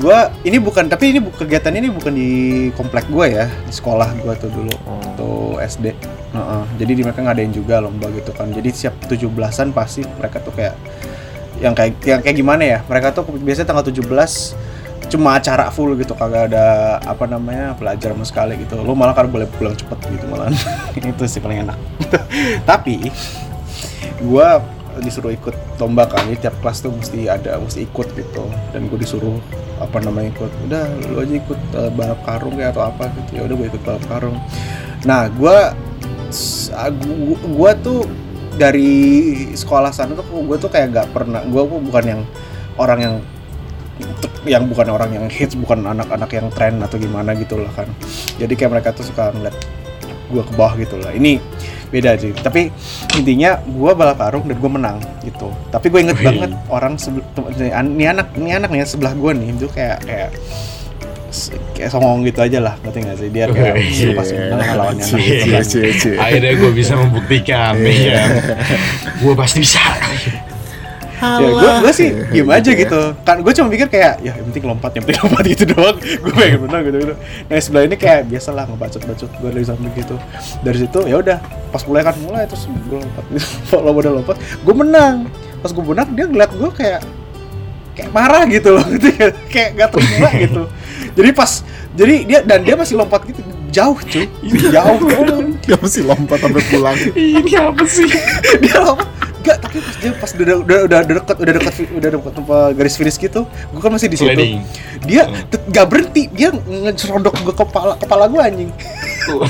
gue 0.00 0.18
ini 0.48 0.58
bukan 0.58 0.90
tapi 0.90 1.14
ini 1.14 1.20
kegiatan 1.22 1.72
ini 1.74 1.88
bukan 1.92 2.12
di 2.12 2.30
komplek 2.74 3.06
gue 3.08 3.26
ya 3.30 3.46
di 3.46 3.72
sekolah 3.72 4.16
gue 4.20 4.34
tuh 4.40 4.50
dulu 4.50 4.74
tuh 5.14 5.58
SD 5.62 5.94
Heeh. 6.34 6.62
jadi 6.82 6.92
di 6.98 7.02
mereka 7.06 7.22
ngadain 7.22 7.54
juga 7.54 7.78
lomba 7.78 8.10
gitu 8.10 8.34
kan. 8.34 8.50
Jadi 8.50 8.74
siap 8.74 8.98
17-an 9.06 9.70
pasti 9.70 10.02
mereka 10.02 10.42
tuh 10.42 10.50
kayak 10.50 10.74
yang 11.62 11.70
kayak 11.70 11.94
yang 12.02 12.18
kayak 12.18 12.34
gimana 12.34 12.62
ya 12.66 12.78
mereka 12.90 13.14
tuh 13.14 13.22
biasanya 13.30 13.70
tanggal 13.70 13.86
17 13.86 14.02
cuma 15.06 15.38
acara 15.38 15.70
full 15.70 15.94
gitu 15.94 16.18
kagak 16.18 16.50
ada 16.50 16.98
apa 17.06 17.30
namanya 17.30 17.78
pelajaran 17.78 18.18
sama 18.18 18.26
sekali 18.26 18.58
gitu. 18.66 18.82
Lu 18.82 18.98
malah 18.98 19.14
kan 19.14 19.30
boleh 19.30 19.46
pulang 19.46 19.78
cepet 19.78 19.98
gitu 20.10 20.26
malah 20.26 20.50
itu 20.98 21.24
sih 21.30 21.38
paling 21.38 21.70
enak. 21.70 21.78
Tapi 22.70 23.14
gua 24.26 24.58
disuruh 25.02 25.32
ikut 25.34 25.54
lomba 25.80 26.06
kan. 26.06 26.26
Jadi 26.28 26.46
tiap 26.46 26.56
kelas 26.62 26.84
tuh 26.84 26.92
mesti 26.94 27.26
ada 27.26 27.58
mesti 27.58 27.88
ikut 27.88 28.08
gitu. 28.14 28.44
Dan 28.70 28.86
gue 28.86 28.98
disuruh 29.00 29.40
apa 29.82 29.98
namanya 29.98 30.30
ikut. 30.30 30.50
Udah 30.70 30.84
lu 31.10 31.18
aja 31.24 31.34
ikut 31.34 31.60
eh, 31.74 31.90
balap 31.94 32.20
karung 32.22 32.54
kayak 32.54 32.76
atau 32.76 32.84
apa 32.86 33.10
gitu. 33.18 33.30
Ya 33.38 33.42
udah 33.48 33.54
gue 33.58 33.66
ikut 33.74 33.82
balap 33.82 34.04
karung. 34.06 34.36
Nah 35.04 35.28
gua 35.32 35.74
s- 36.30 36.70
ah, 36.72 36.92
gua 37.50 37.74
tuh 37.76 38.06
dari 38.54 38.94
sekolah 39.58 39.90
sana 39.90 40.14
tuh 40.14 40.22
gue 40.30 40.56
tuh 40.62 40.70
kayak 40.70 40.94
gak 40.94 41.08
pernah 41.10 41.42
gue 41.42 41.62
bukan 41.66 42.04
yang 42.06 42.20
orang 42.78 42.98
yang 43.02 43.14
yang 44.46 44.64
bukan 44.66 44.90
orang 44.90 45.10
yang 45.10 45.26
hits 45.26 45.54
bukan 45.58 45.86
anak-anak 45.86 46.30
yang 46.30 46.46
tren 46.54 46.78
atau 46.82 46.98
gimana 46.98 47.34
gitu 47.34 47.58
lah 47.58 47.70
kan. 47.74 47.90
Jadi 48.38 48.54
kayak 48.54 48.78
mereka 48.78 48.94
tuh 48.94 49.06
suka 49.06 49.34
ngeliat 49.34 49.54
gue 50.34 50.42
ke 50.42 50.52
bawah 50.52 50.74
gitu 50.74 50.98
lah 50.98 51.10
ini 51.10 51.38
beda 51.88 52.18
sih 52.18 52.34
tapi 52.34 52.74
intinya 53.14 53.62
gue 53.62 53.90
balap 53.94 54.18
karung 54.18 54.42
dan 54.44 54.58
gue 54.58 54.70
menang 54.72 54.98
gitu 55.22 55.46
tapi 55.70 55.86
gue 55.88 56.00
inget 56.02 56.18
Wih. 56.18 56.26
banget 56.26 56.50
orang 56.66 56.98
sebel- 56.98 57.22
tem- 57.32 57.54
ini 57.88 58.04
anak 58.04 58.34
ini 58.34 58.50
anak 58.50 58.68
nih 58.68 58.82
sebelah 58.82 59.14
gue 59.14 59.30
nih 59.32 59.48
itu 59.54 59.66
kayak 59.68 60.02
kayak 60.02 60.30
kayak 61.74 61.90
songong 61.90 62.22
gitu 62.22 62.38
aja 62.40 62.58
lah 62.58 62.74
ngerti 62.78 62.98
gak 63.00 63.16
sih 63.16 63.28
dia 63.28 63.44
kayak 63.48 63.74
suruh 63.90 64.14
pasti 64.14 64.34
menang 64.34 64.68
lawannya 64.72 65.02
anak 65.02 65.18
Cie, 65.18 65.38
sebelah. 65.40 65.64
cie, 65.64 65.90
cie. 65.92 66.14
Akhirnya 66.14 66.52
gue 66.54 66.70
bisa 66.70 66.92
membuktikan 66.94 67.74
ya. 67.82 68.22
Gue 69.18 69.34
pasti 69.34 69.58
bisa. 69.58 69.82
Ya 71.40 71.48
gue 71.50 71.70
gue 71.84 71.92
sih 71.92 72.08
diem 72.32 72.48
aja 72.50 72.70
gitu 72.74 73.00
kan 73.22 73.36
gue 73.40 73.52
cuma 73.52 73.68
pikir 73.72 73.88
kayak 73.88 74.20
ya 74.20 74.32
yang 74.36 74.46
penting 74.50 74.64
lompat 74.66 74.90
yang 74.96 75.04
penting 75.06 75.22
lompat 75.24 75.44
gitu 75.52 75.64
doang. 75.70 75.96
Gue 75.98 76.32
pengen 76.34 76.58
menang 76.66 76.82
gitu 76.88 76.96
gitu. 77.00 77.14
Nah 77.48 77.56
sebelah 77.60 77.84
ini 77.86 77.96
kayak 77.96 78.20
biasa 78.28 78.48
lah 78.52 78.64
ngebacot 78.68 79.02
bacot 79.04 79.30
gue 79.30 79.50
dari 79.50 79.66
samping 79.66 79.92
gitu. 79.96 80.16
Dari 80.62 80.78
situ 80.78 80.98
ya 81.06 81.16
udah 81.20 81.38
pas 81.70 81.82
mulai 81.88 82.02
kan 82.06 82.14
mulai 82.22 82.44
terus 82.48 82.64
gue 82.68 82.98
lompat. 82.98 83.24
Kalau 83.70 83.92
udah 83.92 84.12
lompat 84.20 84.36
gue 84.38 84.74
menang. 84.74 85.16
Pas 85.60 85.70
gue 85.70 85.84
menang 85.84 86.08
dia 86.12 86.26
ngeliat 86.28 86.52
gue 86.52 86.70
kayak 86.74 87.00
kayak 87.94 88.10
marah 88.10 88.42
gitu 88.50 88.68
loh. 88.74 88.84
Gitu 88.86 89.08
ya. 89.14 89.28
kayak 89.48 89.68
gak 89.78 89.90
terima 89.94 90.30
gitu. 90.38 90.62
Jadi 91.14 91.30
pas 91.30 91.50
jadi 91.94 92.14
dia 92.26 92.38
dan 92.42 92.60
dia 92.66 92.74
masih 92.74 92.94
lompat 92.98 93.22
gitu. 93.28 93.40
Jauh 93.74 93.98
cuy. 93.98 94.26
Jauh. 94.70 94.98
Dia 95.66 95.76
mesti 95.80 96.00
lompat 96.06 96.38
sampai 96.38 96.62
pulang. 96.70 96.94
Ini 97.14 97.52
apa 97.58 97.84
sih? 97.90 98.06
dia 98.62 98.78
lompat 98.78 99.33
Enggak, 99.44 99.60
tapi 99.60 99.76
pas 99.76 99.94
dia 100.00 100.12
pas 100.16 100.30
udah 100.32 100.56
udah 100.64 100.78
udah 100.88 100.98
deket 101.04 101.36
udah 101.36 101.52
deket 101.52 101.74
udah 101.92 102.08
deket 102.16 102.32
tempat 102.32 102.68
garis 102.72 102.94
finish 102.96 103.20
gitu, 103.20 103.44
gue 103.44 103.80
kan 103.84 103.92
masih 103.92 104.08
di 104.08 104.16
situ. 104.16 104.32
Dia 105.04 105.28
tet- 105.52 105.68
nggak 105.68 105.84
berhenti, 105.84 106.32
dia 106.32 106.48
ngeserondok 106.48 107.36
gue 107.44 107.52
kepala 107.52 107.92
kepala 108.00 108.24
gue 108.32 108.40
anjing. 108.40 108.70
Oh, 109.24 109.40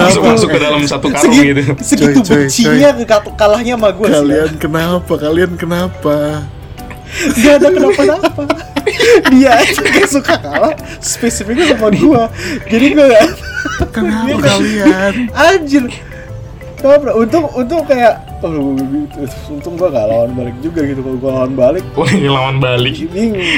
masuk 0.00 0.24
masuk 0.24 0.48
ke 0.48 0.60
dalam 0.60 0.80
satu 0.88 1.12
karung 1.12 1.36
Segi- 1.36 1.52
gitu. 1.52 1.60
Segitu 1.84 2.20
Coy, 2.20 2.24
coy, 2.24 2.36
bencinya 2.48 2.88
kalahnya 3.36 3.76
sama 3.76 3.88
gue. 3.92 4.08
Kalian 4.08 4.50
kenapa? 4.56 5.12
Kalian 5.20 5.52
kenapa? 5.60 6.16
Gak 7.44 7.54
ada 7.60 7.68
kenapa-napa. 7.68 8.44
dia 9.36 9.52
suka 10.08 10.34
kalah 10.40 10.72
spesifiknya 11.00 11.76
sama 11.76 11.92
gue. 11.92 12.22
Jadi 12.72 12.86
gue 12.96 13.04
gak 13.04 13.26
Kenapa 13.92 14.36
kalian? 14.40 15.12
anjir. 15.32 15.84
Untung 17.12 17.44
untung 17.52 17.84
kayak 17.84 18.29
oh, 18.42 18.76
untung 19.54 19.74
gue 19.76 19.88
gak 19.88 20.06
lawan 20.06 20.30
balik 20.32 20.56
juga 20.60 20.80
gitu. 20.82 21.00
Kalau 21.00 21.18
gue 21.18 21.30
lawan 21.30 21.52
balik, 21.54 21.84
Wah 21.94 22.10
ini 22.10 22.28
lawan 22.28 22.56
balik. 22.58 22.94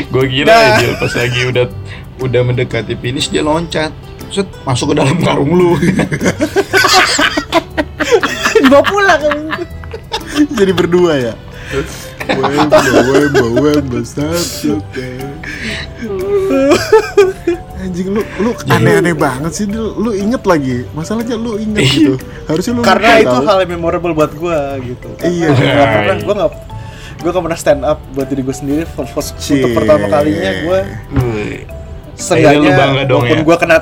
Gue 0.08 0.24
kira 0.26 0.50
Nah. 0.50 0.76
aja 0.76 0.86
pas 0.98 1.12
lagi 1.14 1.40
udah 1.48 1.66
udah 2.18 2.40
mendekati 2.42 2.94
finish 2.96 3.28
dia 3.28 3.42
loncat. 3.42 3.92
Set 4.32 4.48
masuk 4.64 4.92
ke 4.92 4.94
dalam 4.96 5.16
karung 5.20 5.52
lu. 5.52 5.76
Dibawa 8.62 8.84
pulang 8.86 9.20
kan. 9.20 9.38
Jadi 10.56 10.72
berdua 10.72 11.12
ya? 11.18 11.34
Wemba, 12.22 12.78
wemba, 12.80 13.46
wemba, 13.58 13.98
satu 14.06 14.78
Anjing 17.82 18.08
lu, 18.08 18.22
lu 18.38 18.50
aneh-aneh 18.64 19.10
banget 19.12 19.52
sih, 19.52 19.66
lu 19.66 20.10
inget 20.12 20.42
lagi 20.42 20.86
Masalahnya 20.92 21.34
lu 21.34 21.56
inget 21.56 21.82
gitu 21.82 22.14
Harusnya 22.44 22.72
lu 22.72 22.80
karena 22.80 23.08
lupa 23.10 23.20
itu 23.20 23.34
tahu. 23.34 23.42
hal 23.44 23.56
yang 23.58 23.70
memorable 23.72 24.12
buat 24.12 24.32
gue 24.32 24.58
gitu 24.86 25.08
Iya. 25.20 25.48
Gak 25.50 25.86
pernah 25.88 26.16
gue 26.16 26.34
gak 26.36 26.50
gue 27.18 27.30
gak 27.30 27.44
pernah 27.44 27.56
stand 27.56 27.82
up 27.82 27.98
buat 28.12 28.26
diri 28.26 28.40
gue 28.40 28.52
sendiri 28.52 28.82
for, 28.84 29.02
for- 29.04 29.22
untuk 29.22 29.70
pertama 29.72 30.06
kalinya 30.08 30.50
gue 30.60 30.78
seenggaknya 32.14 32.70
walaupun 33.08 33.26
ya? 33.32 33.42
gue 33.42 33.56
kena 33.56 33.76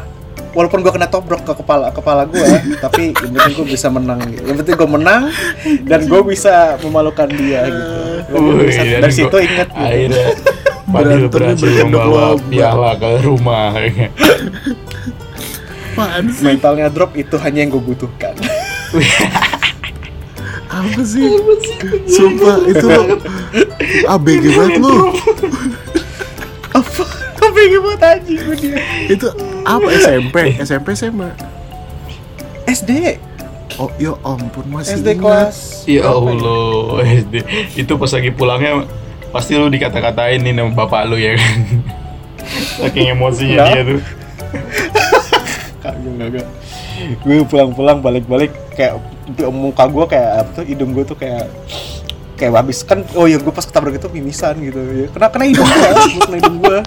walaupun 0.51 0.81
gue 0.81 0.93
kena 0.93 1.07
tobrok 1.07 1.43
ke 1.43 1.53
kepala 1.55 1.89
kepala 1.91 2.23
gue 2.27 2.41
tapi 2.85 3.13
yang 3.13 3.33
penting 3.33 3.53
gue 3.55 3.67
bisa 3.71 3.89
menang 3.89 4.21
gitu. 4.27 4.43
yang 4.45 4.57
penting 4.57 4.75
gue 4.75 4.89
menang 4.91 5.23
dan 5.85 6.01
gue 6.03 6.21
bisa 6.23 6.55
memalukan 6.81 7.29
dia 7.29 7.65
gitu 7.65 7.95
Gua 8.31 8.63
bisa- 8.63 8.85
dari 8.85 9.01
gua- 9.03 9.11
situ 9.15 9.37
inget 9.39 9.69
gitu. 9.69 9.81
akhirnya 9.83 10.29
Fadil 10.91 11.27
berhasil 11.27 11.71
membawa 11.81 12.35
piala 12.43 12.93
ke 12.95 13.23
rumah 13.23 13.71
Apaan 15.91 16.25
sih? 16.29 16.45
mentalnya 16.47 16.89
drop 16.89 17.13
itu 17.15 17.37
hanya 17.37 17.59
yang 17.61 17.71
gue 17.71 17.83
butuhkan 17.85 18.35
Apa 20.71 21.03
sih? 21.03 21.27
Sumpah 22.07 22.63
itu 22.65 22.87
lo 22.87 23.19
ABG 24.07 24.45
banget 24.51 24.79
lo. 24.79 25.11
apa 26.71 27.03
apa 27.37 27.59
yang 27.59 27.83
buat 27.83 27.99
anjing 28.01 28.39
gue 28.41 28.57
dia 28.57 28.79
Itu 29.09 29.27
apa 29.67 29.89
SMP? 29.91 30.37
SMP 30.57 30.95
SMA. 30.95 31.31
SD 32.65 33.19
Oh 33.77 33.91
ya 33.97 34.15
ampun 34.21 34.63
masih 34.69 34.95
SD 34.97 35.09
ingat. 35.11 35.23
kelas 35.51 35.59
ya 35.85 36.07
Allah 36.07 37.03
SD 37.03 37.35
itu 37.77 37.93
pas 37.97 38.11
lagi 38.13 38.31
pulangnya 38.31 38.87
pasti 39.31 39.55
lu 39.55 39.71
dikata-katain 39.71 40.43
nih 40.43 40.53
sama 40.55 40.73
bapak 40.75 41.07
lu 41.11 41.17
ya 41.17 41.39
kan? 41.39 41.59
Saking 42.83 43.15
emosinya 43.15 43.71
dia 43.71 43.83
tuh. 43.87 44.01
Kagak 45.83 46.15
kagak 46.21 46.47
gue 47.01 47.41
pulang-pulang 47.49 48.05
balik-balik 48.05 48.53
kayak 48.77 49.01
muka 49.49 49.89
gue 49.89 50.05
kayak 50.05 50.31
apa 50.45 50.51
tuh 50.61 50.65
hidung 50.69 50.93
gue 50.93 51.05
tuh 51.09 51.17
kayak 51.17 51.49
kayak 52.37 52.53
habis. 52.53 52.85
Kan 52.85 53.09
oh 53.17 53.25
ya 53.25 53.41
gue 53.41 53.53
pas 53.53 53.65
ketabrak 53.65 53.97
itu 53.97 54.09
mimisan 54.13 54.61
gitu 54.61 54.77
ya. 54.77 55.07
Kena 55.09 55.27
kena 55.33 55.45
hidung 55.49 55.65
gue 55.65 55.89
kena 56.29 56.37
hidung 56.37 56.59
gue 56.61 56.79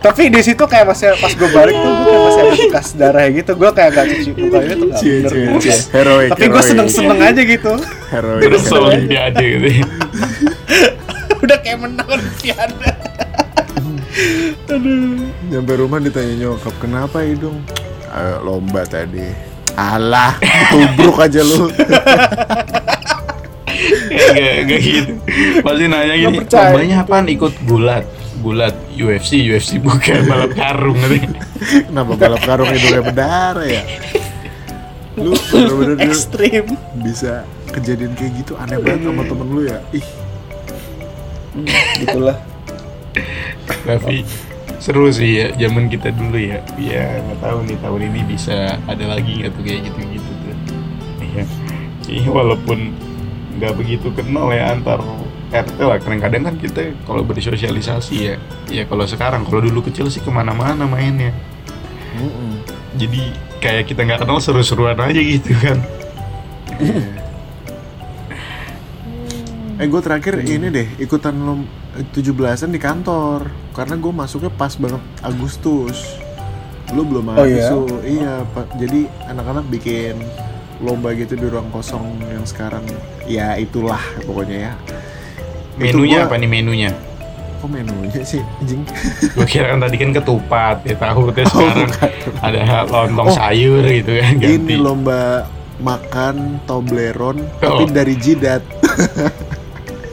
tapi 0.00 0.32
di 0.32 0.40
situ 0.40 0.64
kayak 0.64 0.88
masih 0.88 1.12
pas 1.20 1.28
gue 1.28 1.50
balik 1.52 1.76
tuh 1.76 1.92
gue 1.92 2.04
kayak 2.08 2.22
masih 2.24 2.40
ada 2.40 2.54
bekas 2.56 2.88
darah 2.96 3.26
gitu. 3.28 3.52
Gue 3.52 3.70
kayak 3.76 3.90
gak 3.92 4.06
cuci 4.08 4.30
mukanya 4.32 4.74
tuh 4.80 4.88
gak 4.88 5.00
bener. 5.04 5.28
gitu. 5.28 5.72
Heroik. 5.92 6.30
tapi 6.32 6.40
gue 6.40 6.48
heroik. 6.48 6.70
seneng-seneng 6.72 7.20
aja 7.20 7.42
gitu. 7.44 7.72
Heroik. 8.08 8.42
terus 8.48 8.64
olimpiade 8.72 9.44
gitu. 9.44 9.68
ya. 9.68 9.84
Udah 11.40 11.58
kayak 11.64 11.78
menang 11.80 12.08
olimpiade 12.08 12.74
aduh 14.72 15.28
Nyampe 15.50 15.72
rumah 15.82 15.98
ditanya 15.98 16.34
nyokap, 16.46 16.74
kenapa 16.78 17.26
hidung? 17.26 17.58
Ayo, 18.10 18.38
lomba 18.42 18.86
tadi. 18.86 19.50
Alah, 19.74 20.38
tubruk 20.70 21.18
aja 21.18 21.42
lu. 21.42 21.70
Gak, 24.10 24.56
gak 24.68 24.80
gitu 24.82 25.12
Pasti 25.64 25.84
nanya 25.90 26.14
gini. 26.14 26.38
Lombanya 26.42 26.96
apaan? 27.02 27.26
Ikut 27.26 27.54
gulat 27.64 28.04
Gulat 28.40 28.72
UFC 28.96 29.42
UFC 29.50 29.76
bukan 29.82 30.24
balap 30.24 30.52
karung 30.56 30.96
gitu. 30.96 31.34
Kenapa 31.92 32.12
balap 32.16 32.42
karung 32.46 32.70
hidungnya 32.72 33.02
berdarah 33.04 33.68
ya? 33.68 33.82
Lu 35.20 35.36
bener-bener 35.36 35.96
ekstrim 36.08 36.72
bisa 37.04 37.44
kejadian 37.68 38.16
kayak 38.16 38.32
gitu 38.40 38.52
aneh 38.56 38.80
banget 38.80 39.04
sama 39.04 39.22
temen 39.28 39.48
lu 39.50 39.60
ya. 39.68 39.78
Ih, 39.92 40.06
gitulah. 42.00 42.38
Tapi 43.86 44.24
seru 44.80 45.10
sih 45.12 45.42
ya 45.42 45.46
zaman 45.56 45.90
kita 45.90 46.14
dulu 46.14 46.38
ya. 46.38 46.62
Ya 46.78 47.20
nggak 47.20 47.38
tahu 47.42 47.58
nih 47.68 47.78
tahun 47.82 48.00
ini 48.12 48.20
bisa 48.28 48.78
ada 48.88 49.04
lagi 49.06 49.30
nggak 49.40 49.50
tuh 49.54 49.62
kayak 49.62 49.80
gitu 49.86 50.00
gitu 50.14 50.30
tuh. 50.30 50.56
Iya. 51.20 51.44
Kayaknya 52.06 52.30
walaupun 52.30 52.78
nggak 53.60 53.72
begitu 53.76 54.08
kenal 54.14 54.50
ya 54.54 54.72
antar 54.72 55.02
RT 55.50 55.78
lah. 55.82 55.98
Kadang-kadang 55.98 56.42
kan 56.46 56.54
kita 56.58 56.94
kalau 57.04 57.22
bersosialisasi 57.26 58.14
ya 58.16 58.34
ya 58.70 58.82
kalau 58.86 59.04
sekarang 59.04 59.42
kalau 59.46 59.62
dulu 59.62 59.86
kecil 59.86 60.06
sih 60.08 60.22
ke 60.22 60.30
mana-mana 60.30 60.86
mainnya. 60.86 61.34
Mm-mm. 62.10 62.58
jadi 62.98 63.22
kayak 63.62 63.84
kita 63.86 64.02
nggak 64.02 64.26
kenal 64.26 64.42
seru-seruan 64.42 64.98
aja 64.98 65.20
gitu 65.20 65.54
kan 65.62 65.78
Eh 69.80 69.88
gue 69.88 70.00
terakhir 70.00 70.34
ini 70.38 70.68
deh 70.68 70.88
ikutan 70.98 71.32
lom 71.34 71.64
17-an 72.12 72.68
di 72.68 72.76
kantor 72.78 73.48
karena 73.72 73.96
gue 73.96 74.12
masuknya 74.12 74.52
pas 74.52 74.76
banget 74.76 75.00
Agustus. 75.20 76.20
Lu 76.90 77.00
belum 77.02 77.28
Oh, 77.28 77.34
ada 77.34 77.46
iya? 77.46 77.64
Su. 77.66 77.86
Iya, 78.02 78.44
Pak. 78.46 78.76
Jadi 78.76 79.00
anak-anak 79.24 79.64
bikin 79.68 80.20
lomba 80.78 81.12
gitu 81.12 81.32
di 81.32 81.46
ruang 81.46 81.70
kosong 81.70 82.02
yang 82.26 82.42
sekarang 82.42 82.84
ya 83.24 83.56
itulah 83.56 84.00
pokoknya 84.22 84.58
ya. 84.68 84.72
Menunya 85.76 86.18
gua- 86.20 86.26
apa 86.26 86.34
nih 86.36 86.50
menunya 86.50 86.90
Kok 87.58 87.68
menunya 87.70 88.20
sih 88.22 88.40
anjing? 88.58 88.84
gue 89.36 89.46
kira 89.46 89.68
kan 89.70 89.80
tadi 89.80 89.96
kan 89.96 90.10
ketupat 90.14 90.76
ya 90.82 90.96
tahu 90.98 91.28
terus 91.30 91.48
Oh, 91.50 91.60
sekarang 91.60 91.84
bukan. 91.86 92.10
ada 92.40 92.60
lontong 92.86 93.28
Oh. 93.28 93.34
sayur 93.34 93.84
gitu 93.84 94.12
kan 94.14 94.32
ganti 94.36 94.56
Ini 94.56 94.74
lomba 94.76 95.44
makan 95.78 96.36
Toblerone 96.64 97.44
tapi 97.58 97.84
Oh. 97.84 97.88
dari 97.90 98.14
jidat. 98.14 98.60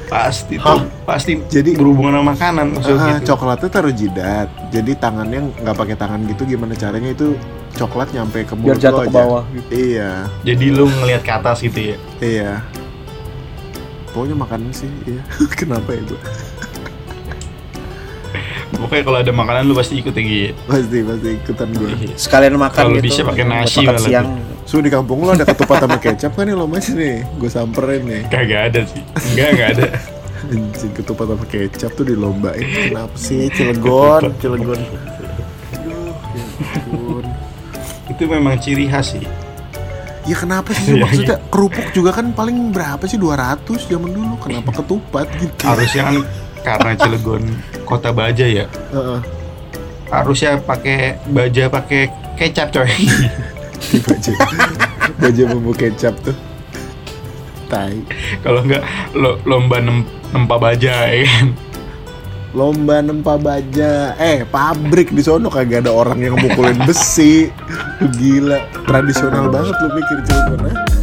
pasti 0.07 0.55
Hah? 0.55 0.79
tuh 0.79 0.87
pasti 1.03 1.31
Jadi- 1.45 1.75
berhubungan 1.75 2.15
sama 2.15 2.31
makanan 2.31 2.65
Ah, 2.73 2.79
gitu 2.79 2.91
coklatnya 3.27 3.69
taruh 3.69 3.91
jidat. 3.91 4.47
Jadi 4.67 4.91
tangannya 4.95 5.39
nggak 5.53 5.75
pakai 5.75 5.95
tangan 5.95 6.23
gitu 6.25 6.43
gimana 6.45 6.73
caranya 6.73 7.09
itu 7.09 7.35
coklat 7.73 8.09
nyampe 8.09 8.41
ke 8.41 8.53
biar 8.53 8.73
mulut 8.73 8.79
jatuh 8.79 9.03
ke 9.03 9.09
aja. 9.09 9.19
bawah 9.19 9.43
gitu 9.51 9.69
Iya, 9.69 10.11
jadi 10.41 10.65
lu 10.71 10.87
ngelihat 10.87 11.21
ke 11.21 11.31
atas 11.31 11.59
gitu 11.59 11.79
ya 11.85 11.97
iya. 12.19 12.51
Pokoknya 14.09 14.33
makanan 14.35 14.71
sih, 14.71 14.89
iya. 15.05 15.21
Kenapa 15.59 15.91
ya 15.91 16.01
gue? 16.01 16.21
pokoknya 18.69 19.03
kalau 19.03 19.19
ada 19.19 19.31
makanan 19.31 19.61
lu 19.63 19.73
pasti 19.73 19.97
ikut 19.97 20.13
ya. 20.13 20.53
Pasti 20.65 20.97
pasti 21.01 21.29
ikutan 21.35 21.69
gue. 21.71 21.89
sekalian 22.15 22.55
makan 22.55 22.81
Kalau 22.83 22.95
gitu 22.95 23.05
bisa 23.05 23.21
pakai 23.23 23.45
nasi 23.45 23.83
makan 23.83 23.97
siang 23.99 24.27
So 24.67 24.83
di 24.83 24.91
kampung 24.91 25.23
lo 25.23 25.31
ada 25.31 25.47
ketupat 25.47 25.87
sama 25.87 25.95
kecap 25.95 26.35
kan 26.35 26.43
nih 26.43 26.51
lo 26.51 26.67
masih 26.67 26.99
nih? 26.99 27.23
Gue 27.39 27.47
samperin 27.47 28.03
nih. 28.03 28.27
kagak 28.27 28.61
ada 28.75 28.83
sih. 28.83 28.99
Enggak 29.31 29.49
enggak 29.55 29.69
ada. 29.79 29.85
Anjing 30.51 30.91
ketupat 30.91 31.25
sama 31.31 31.45
kecap 31.47 31.91
tuh 31.95 32.03
dilombain. 32.03 32.67
Kenapa 32.67 33.15
sih? 33.15 33.47
Cilegon, 33.55 34.27
Cilegon. 34.43 34.75
Aduh, 35.71 36.11
ya 36.35 36.43
itu 38.11 38.23
memang 38.27 38.59
ciri 38.59 38.91
khas 38.91 39.15
sih. 39.15 39.23
Ya 40.27 40.35
kenapa 40.35 40.75
sih? 40.75 40.99
Maksudnya 40.99 41.39
kerupuk 41.47 41.87
juga 41.95 42.11
kan 42.19 42.35
paling 42.35 42.75
berapa 42.75 43.07
sih? 43.07 43.15
200 43.15 43.63
zaman 43.87 44.11
dulu. 44.11 44.35
Kenapa 44.43 44.83
ketupat 44.83 45.31
gitu? 45.39 45.63
Harusnya 45.63 46.11
kan 46.11 46.15
karena 46.67 46.91
Cilegon 46.99 47.43
kota 47.87 48.11
baja 48.11 48.43
ya. 48.43 48.67
Harusnya 50.11 50.59
pakai 50.59 51.23
baja 51.31 51.71
pakai 51.71 52.11
kecap 52.35 52.75
coy 52.75 52.91
baja 53.79 54.33
baja 55.17 55.43
bumbu 55.49 55.71
kecap 55.73 56.13
tuh. 56.21 56.37
Tai. 57.67 57.99
Kalau 58.43 58.63
enggak 58.63 58.83
lo, 59.11 59.35
lomba 59.43 59.83
nem, 59.83 60.07
nempa 60.31 60.55
baja 60.55 61.11
ya 61.11 61.27
kan? 61.27 61.47
Lomba 62.55 63.03
nempa 63.03 63.35
baja. 63.35 64.15
Eh 64.15 64.47
pabrik 64.47 65.11
di 65.11 65.19
sono 65.19 65.51
kagak 65.51 65.83
ada 65.83 65.91
orang 65.91 66.19
yang 66.23 66.39
mukulin 66.39 66.79
besi. 66.87 67.51
Gila. 67.99 68.63
Tradisional 68.87 69.51
banget 69.51 69.75
lu 69.83 69.89
pikir 69.99 70.17
Cilegon 70.23 70.71
ah 70.71 70.96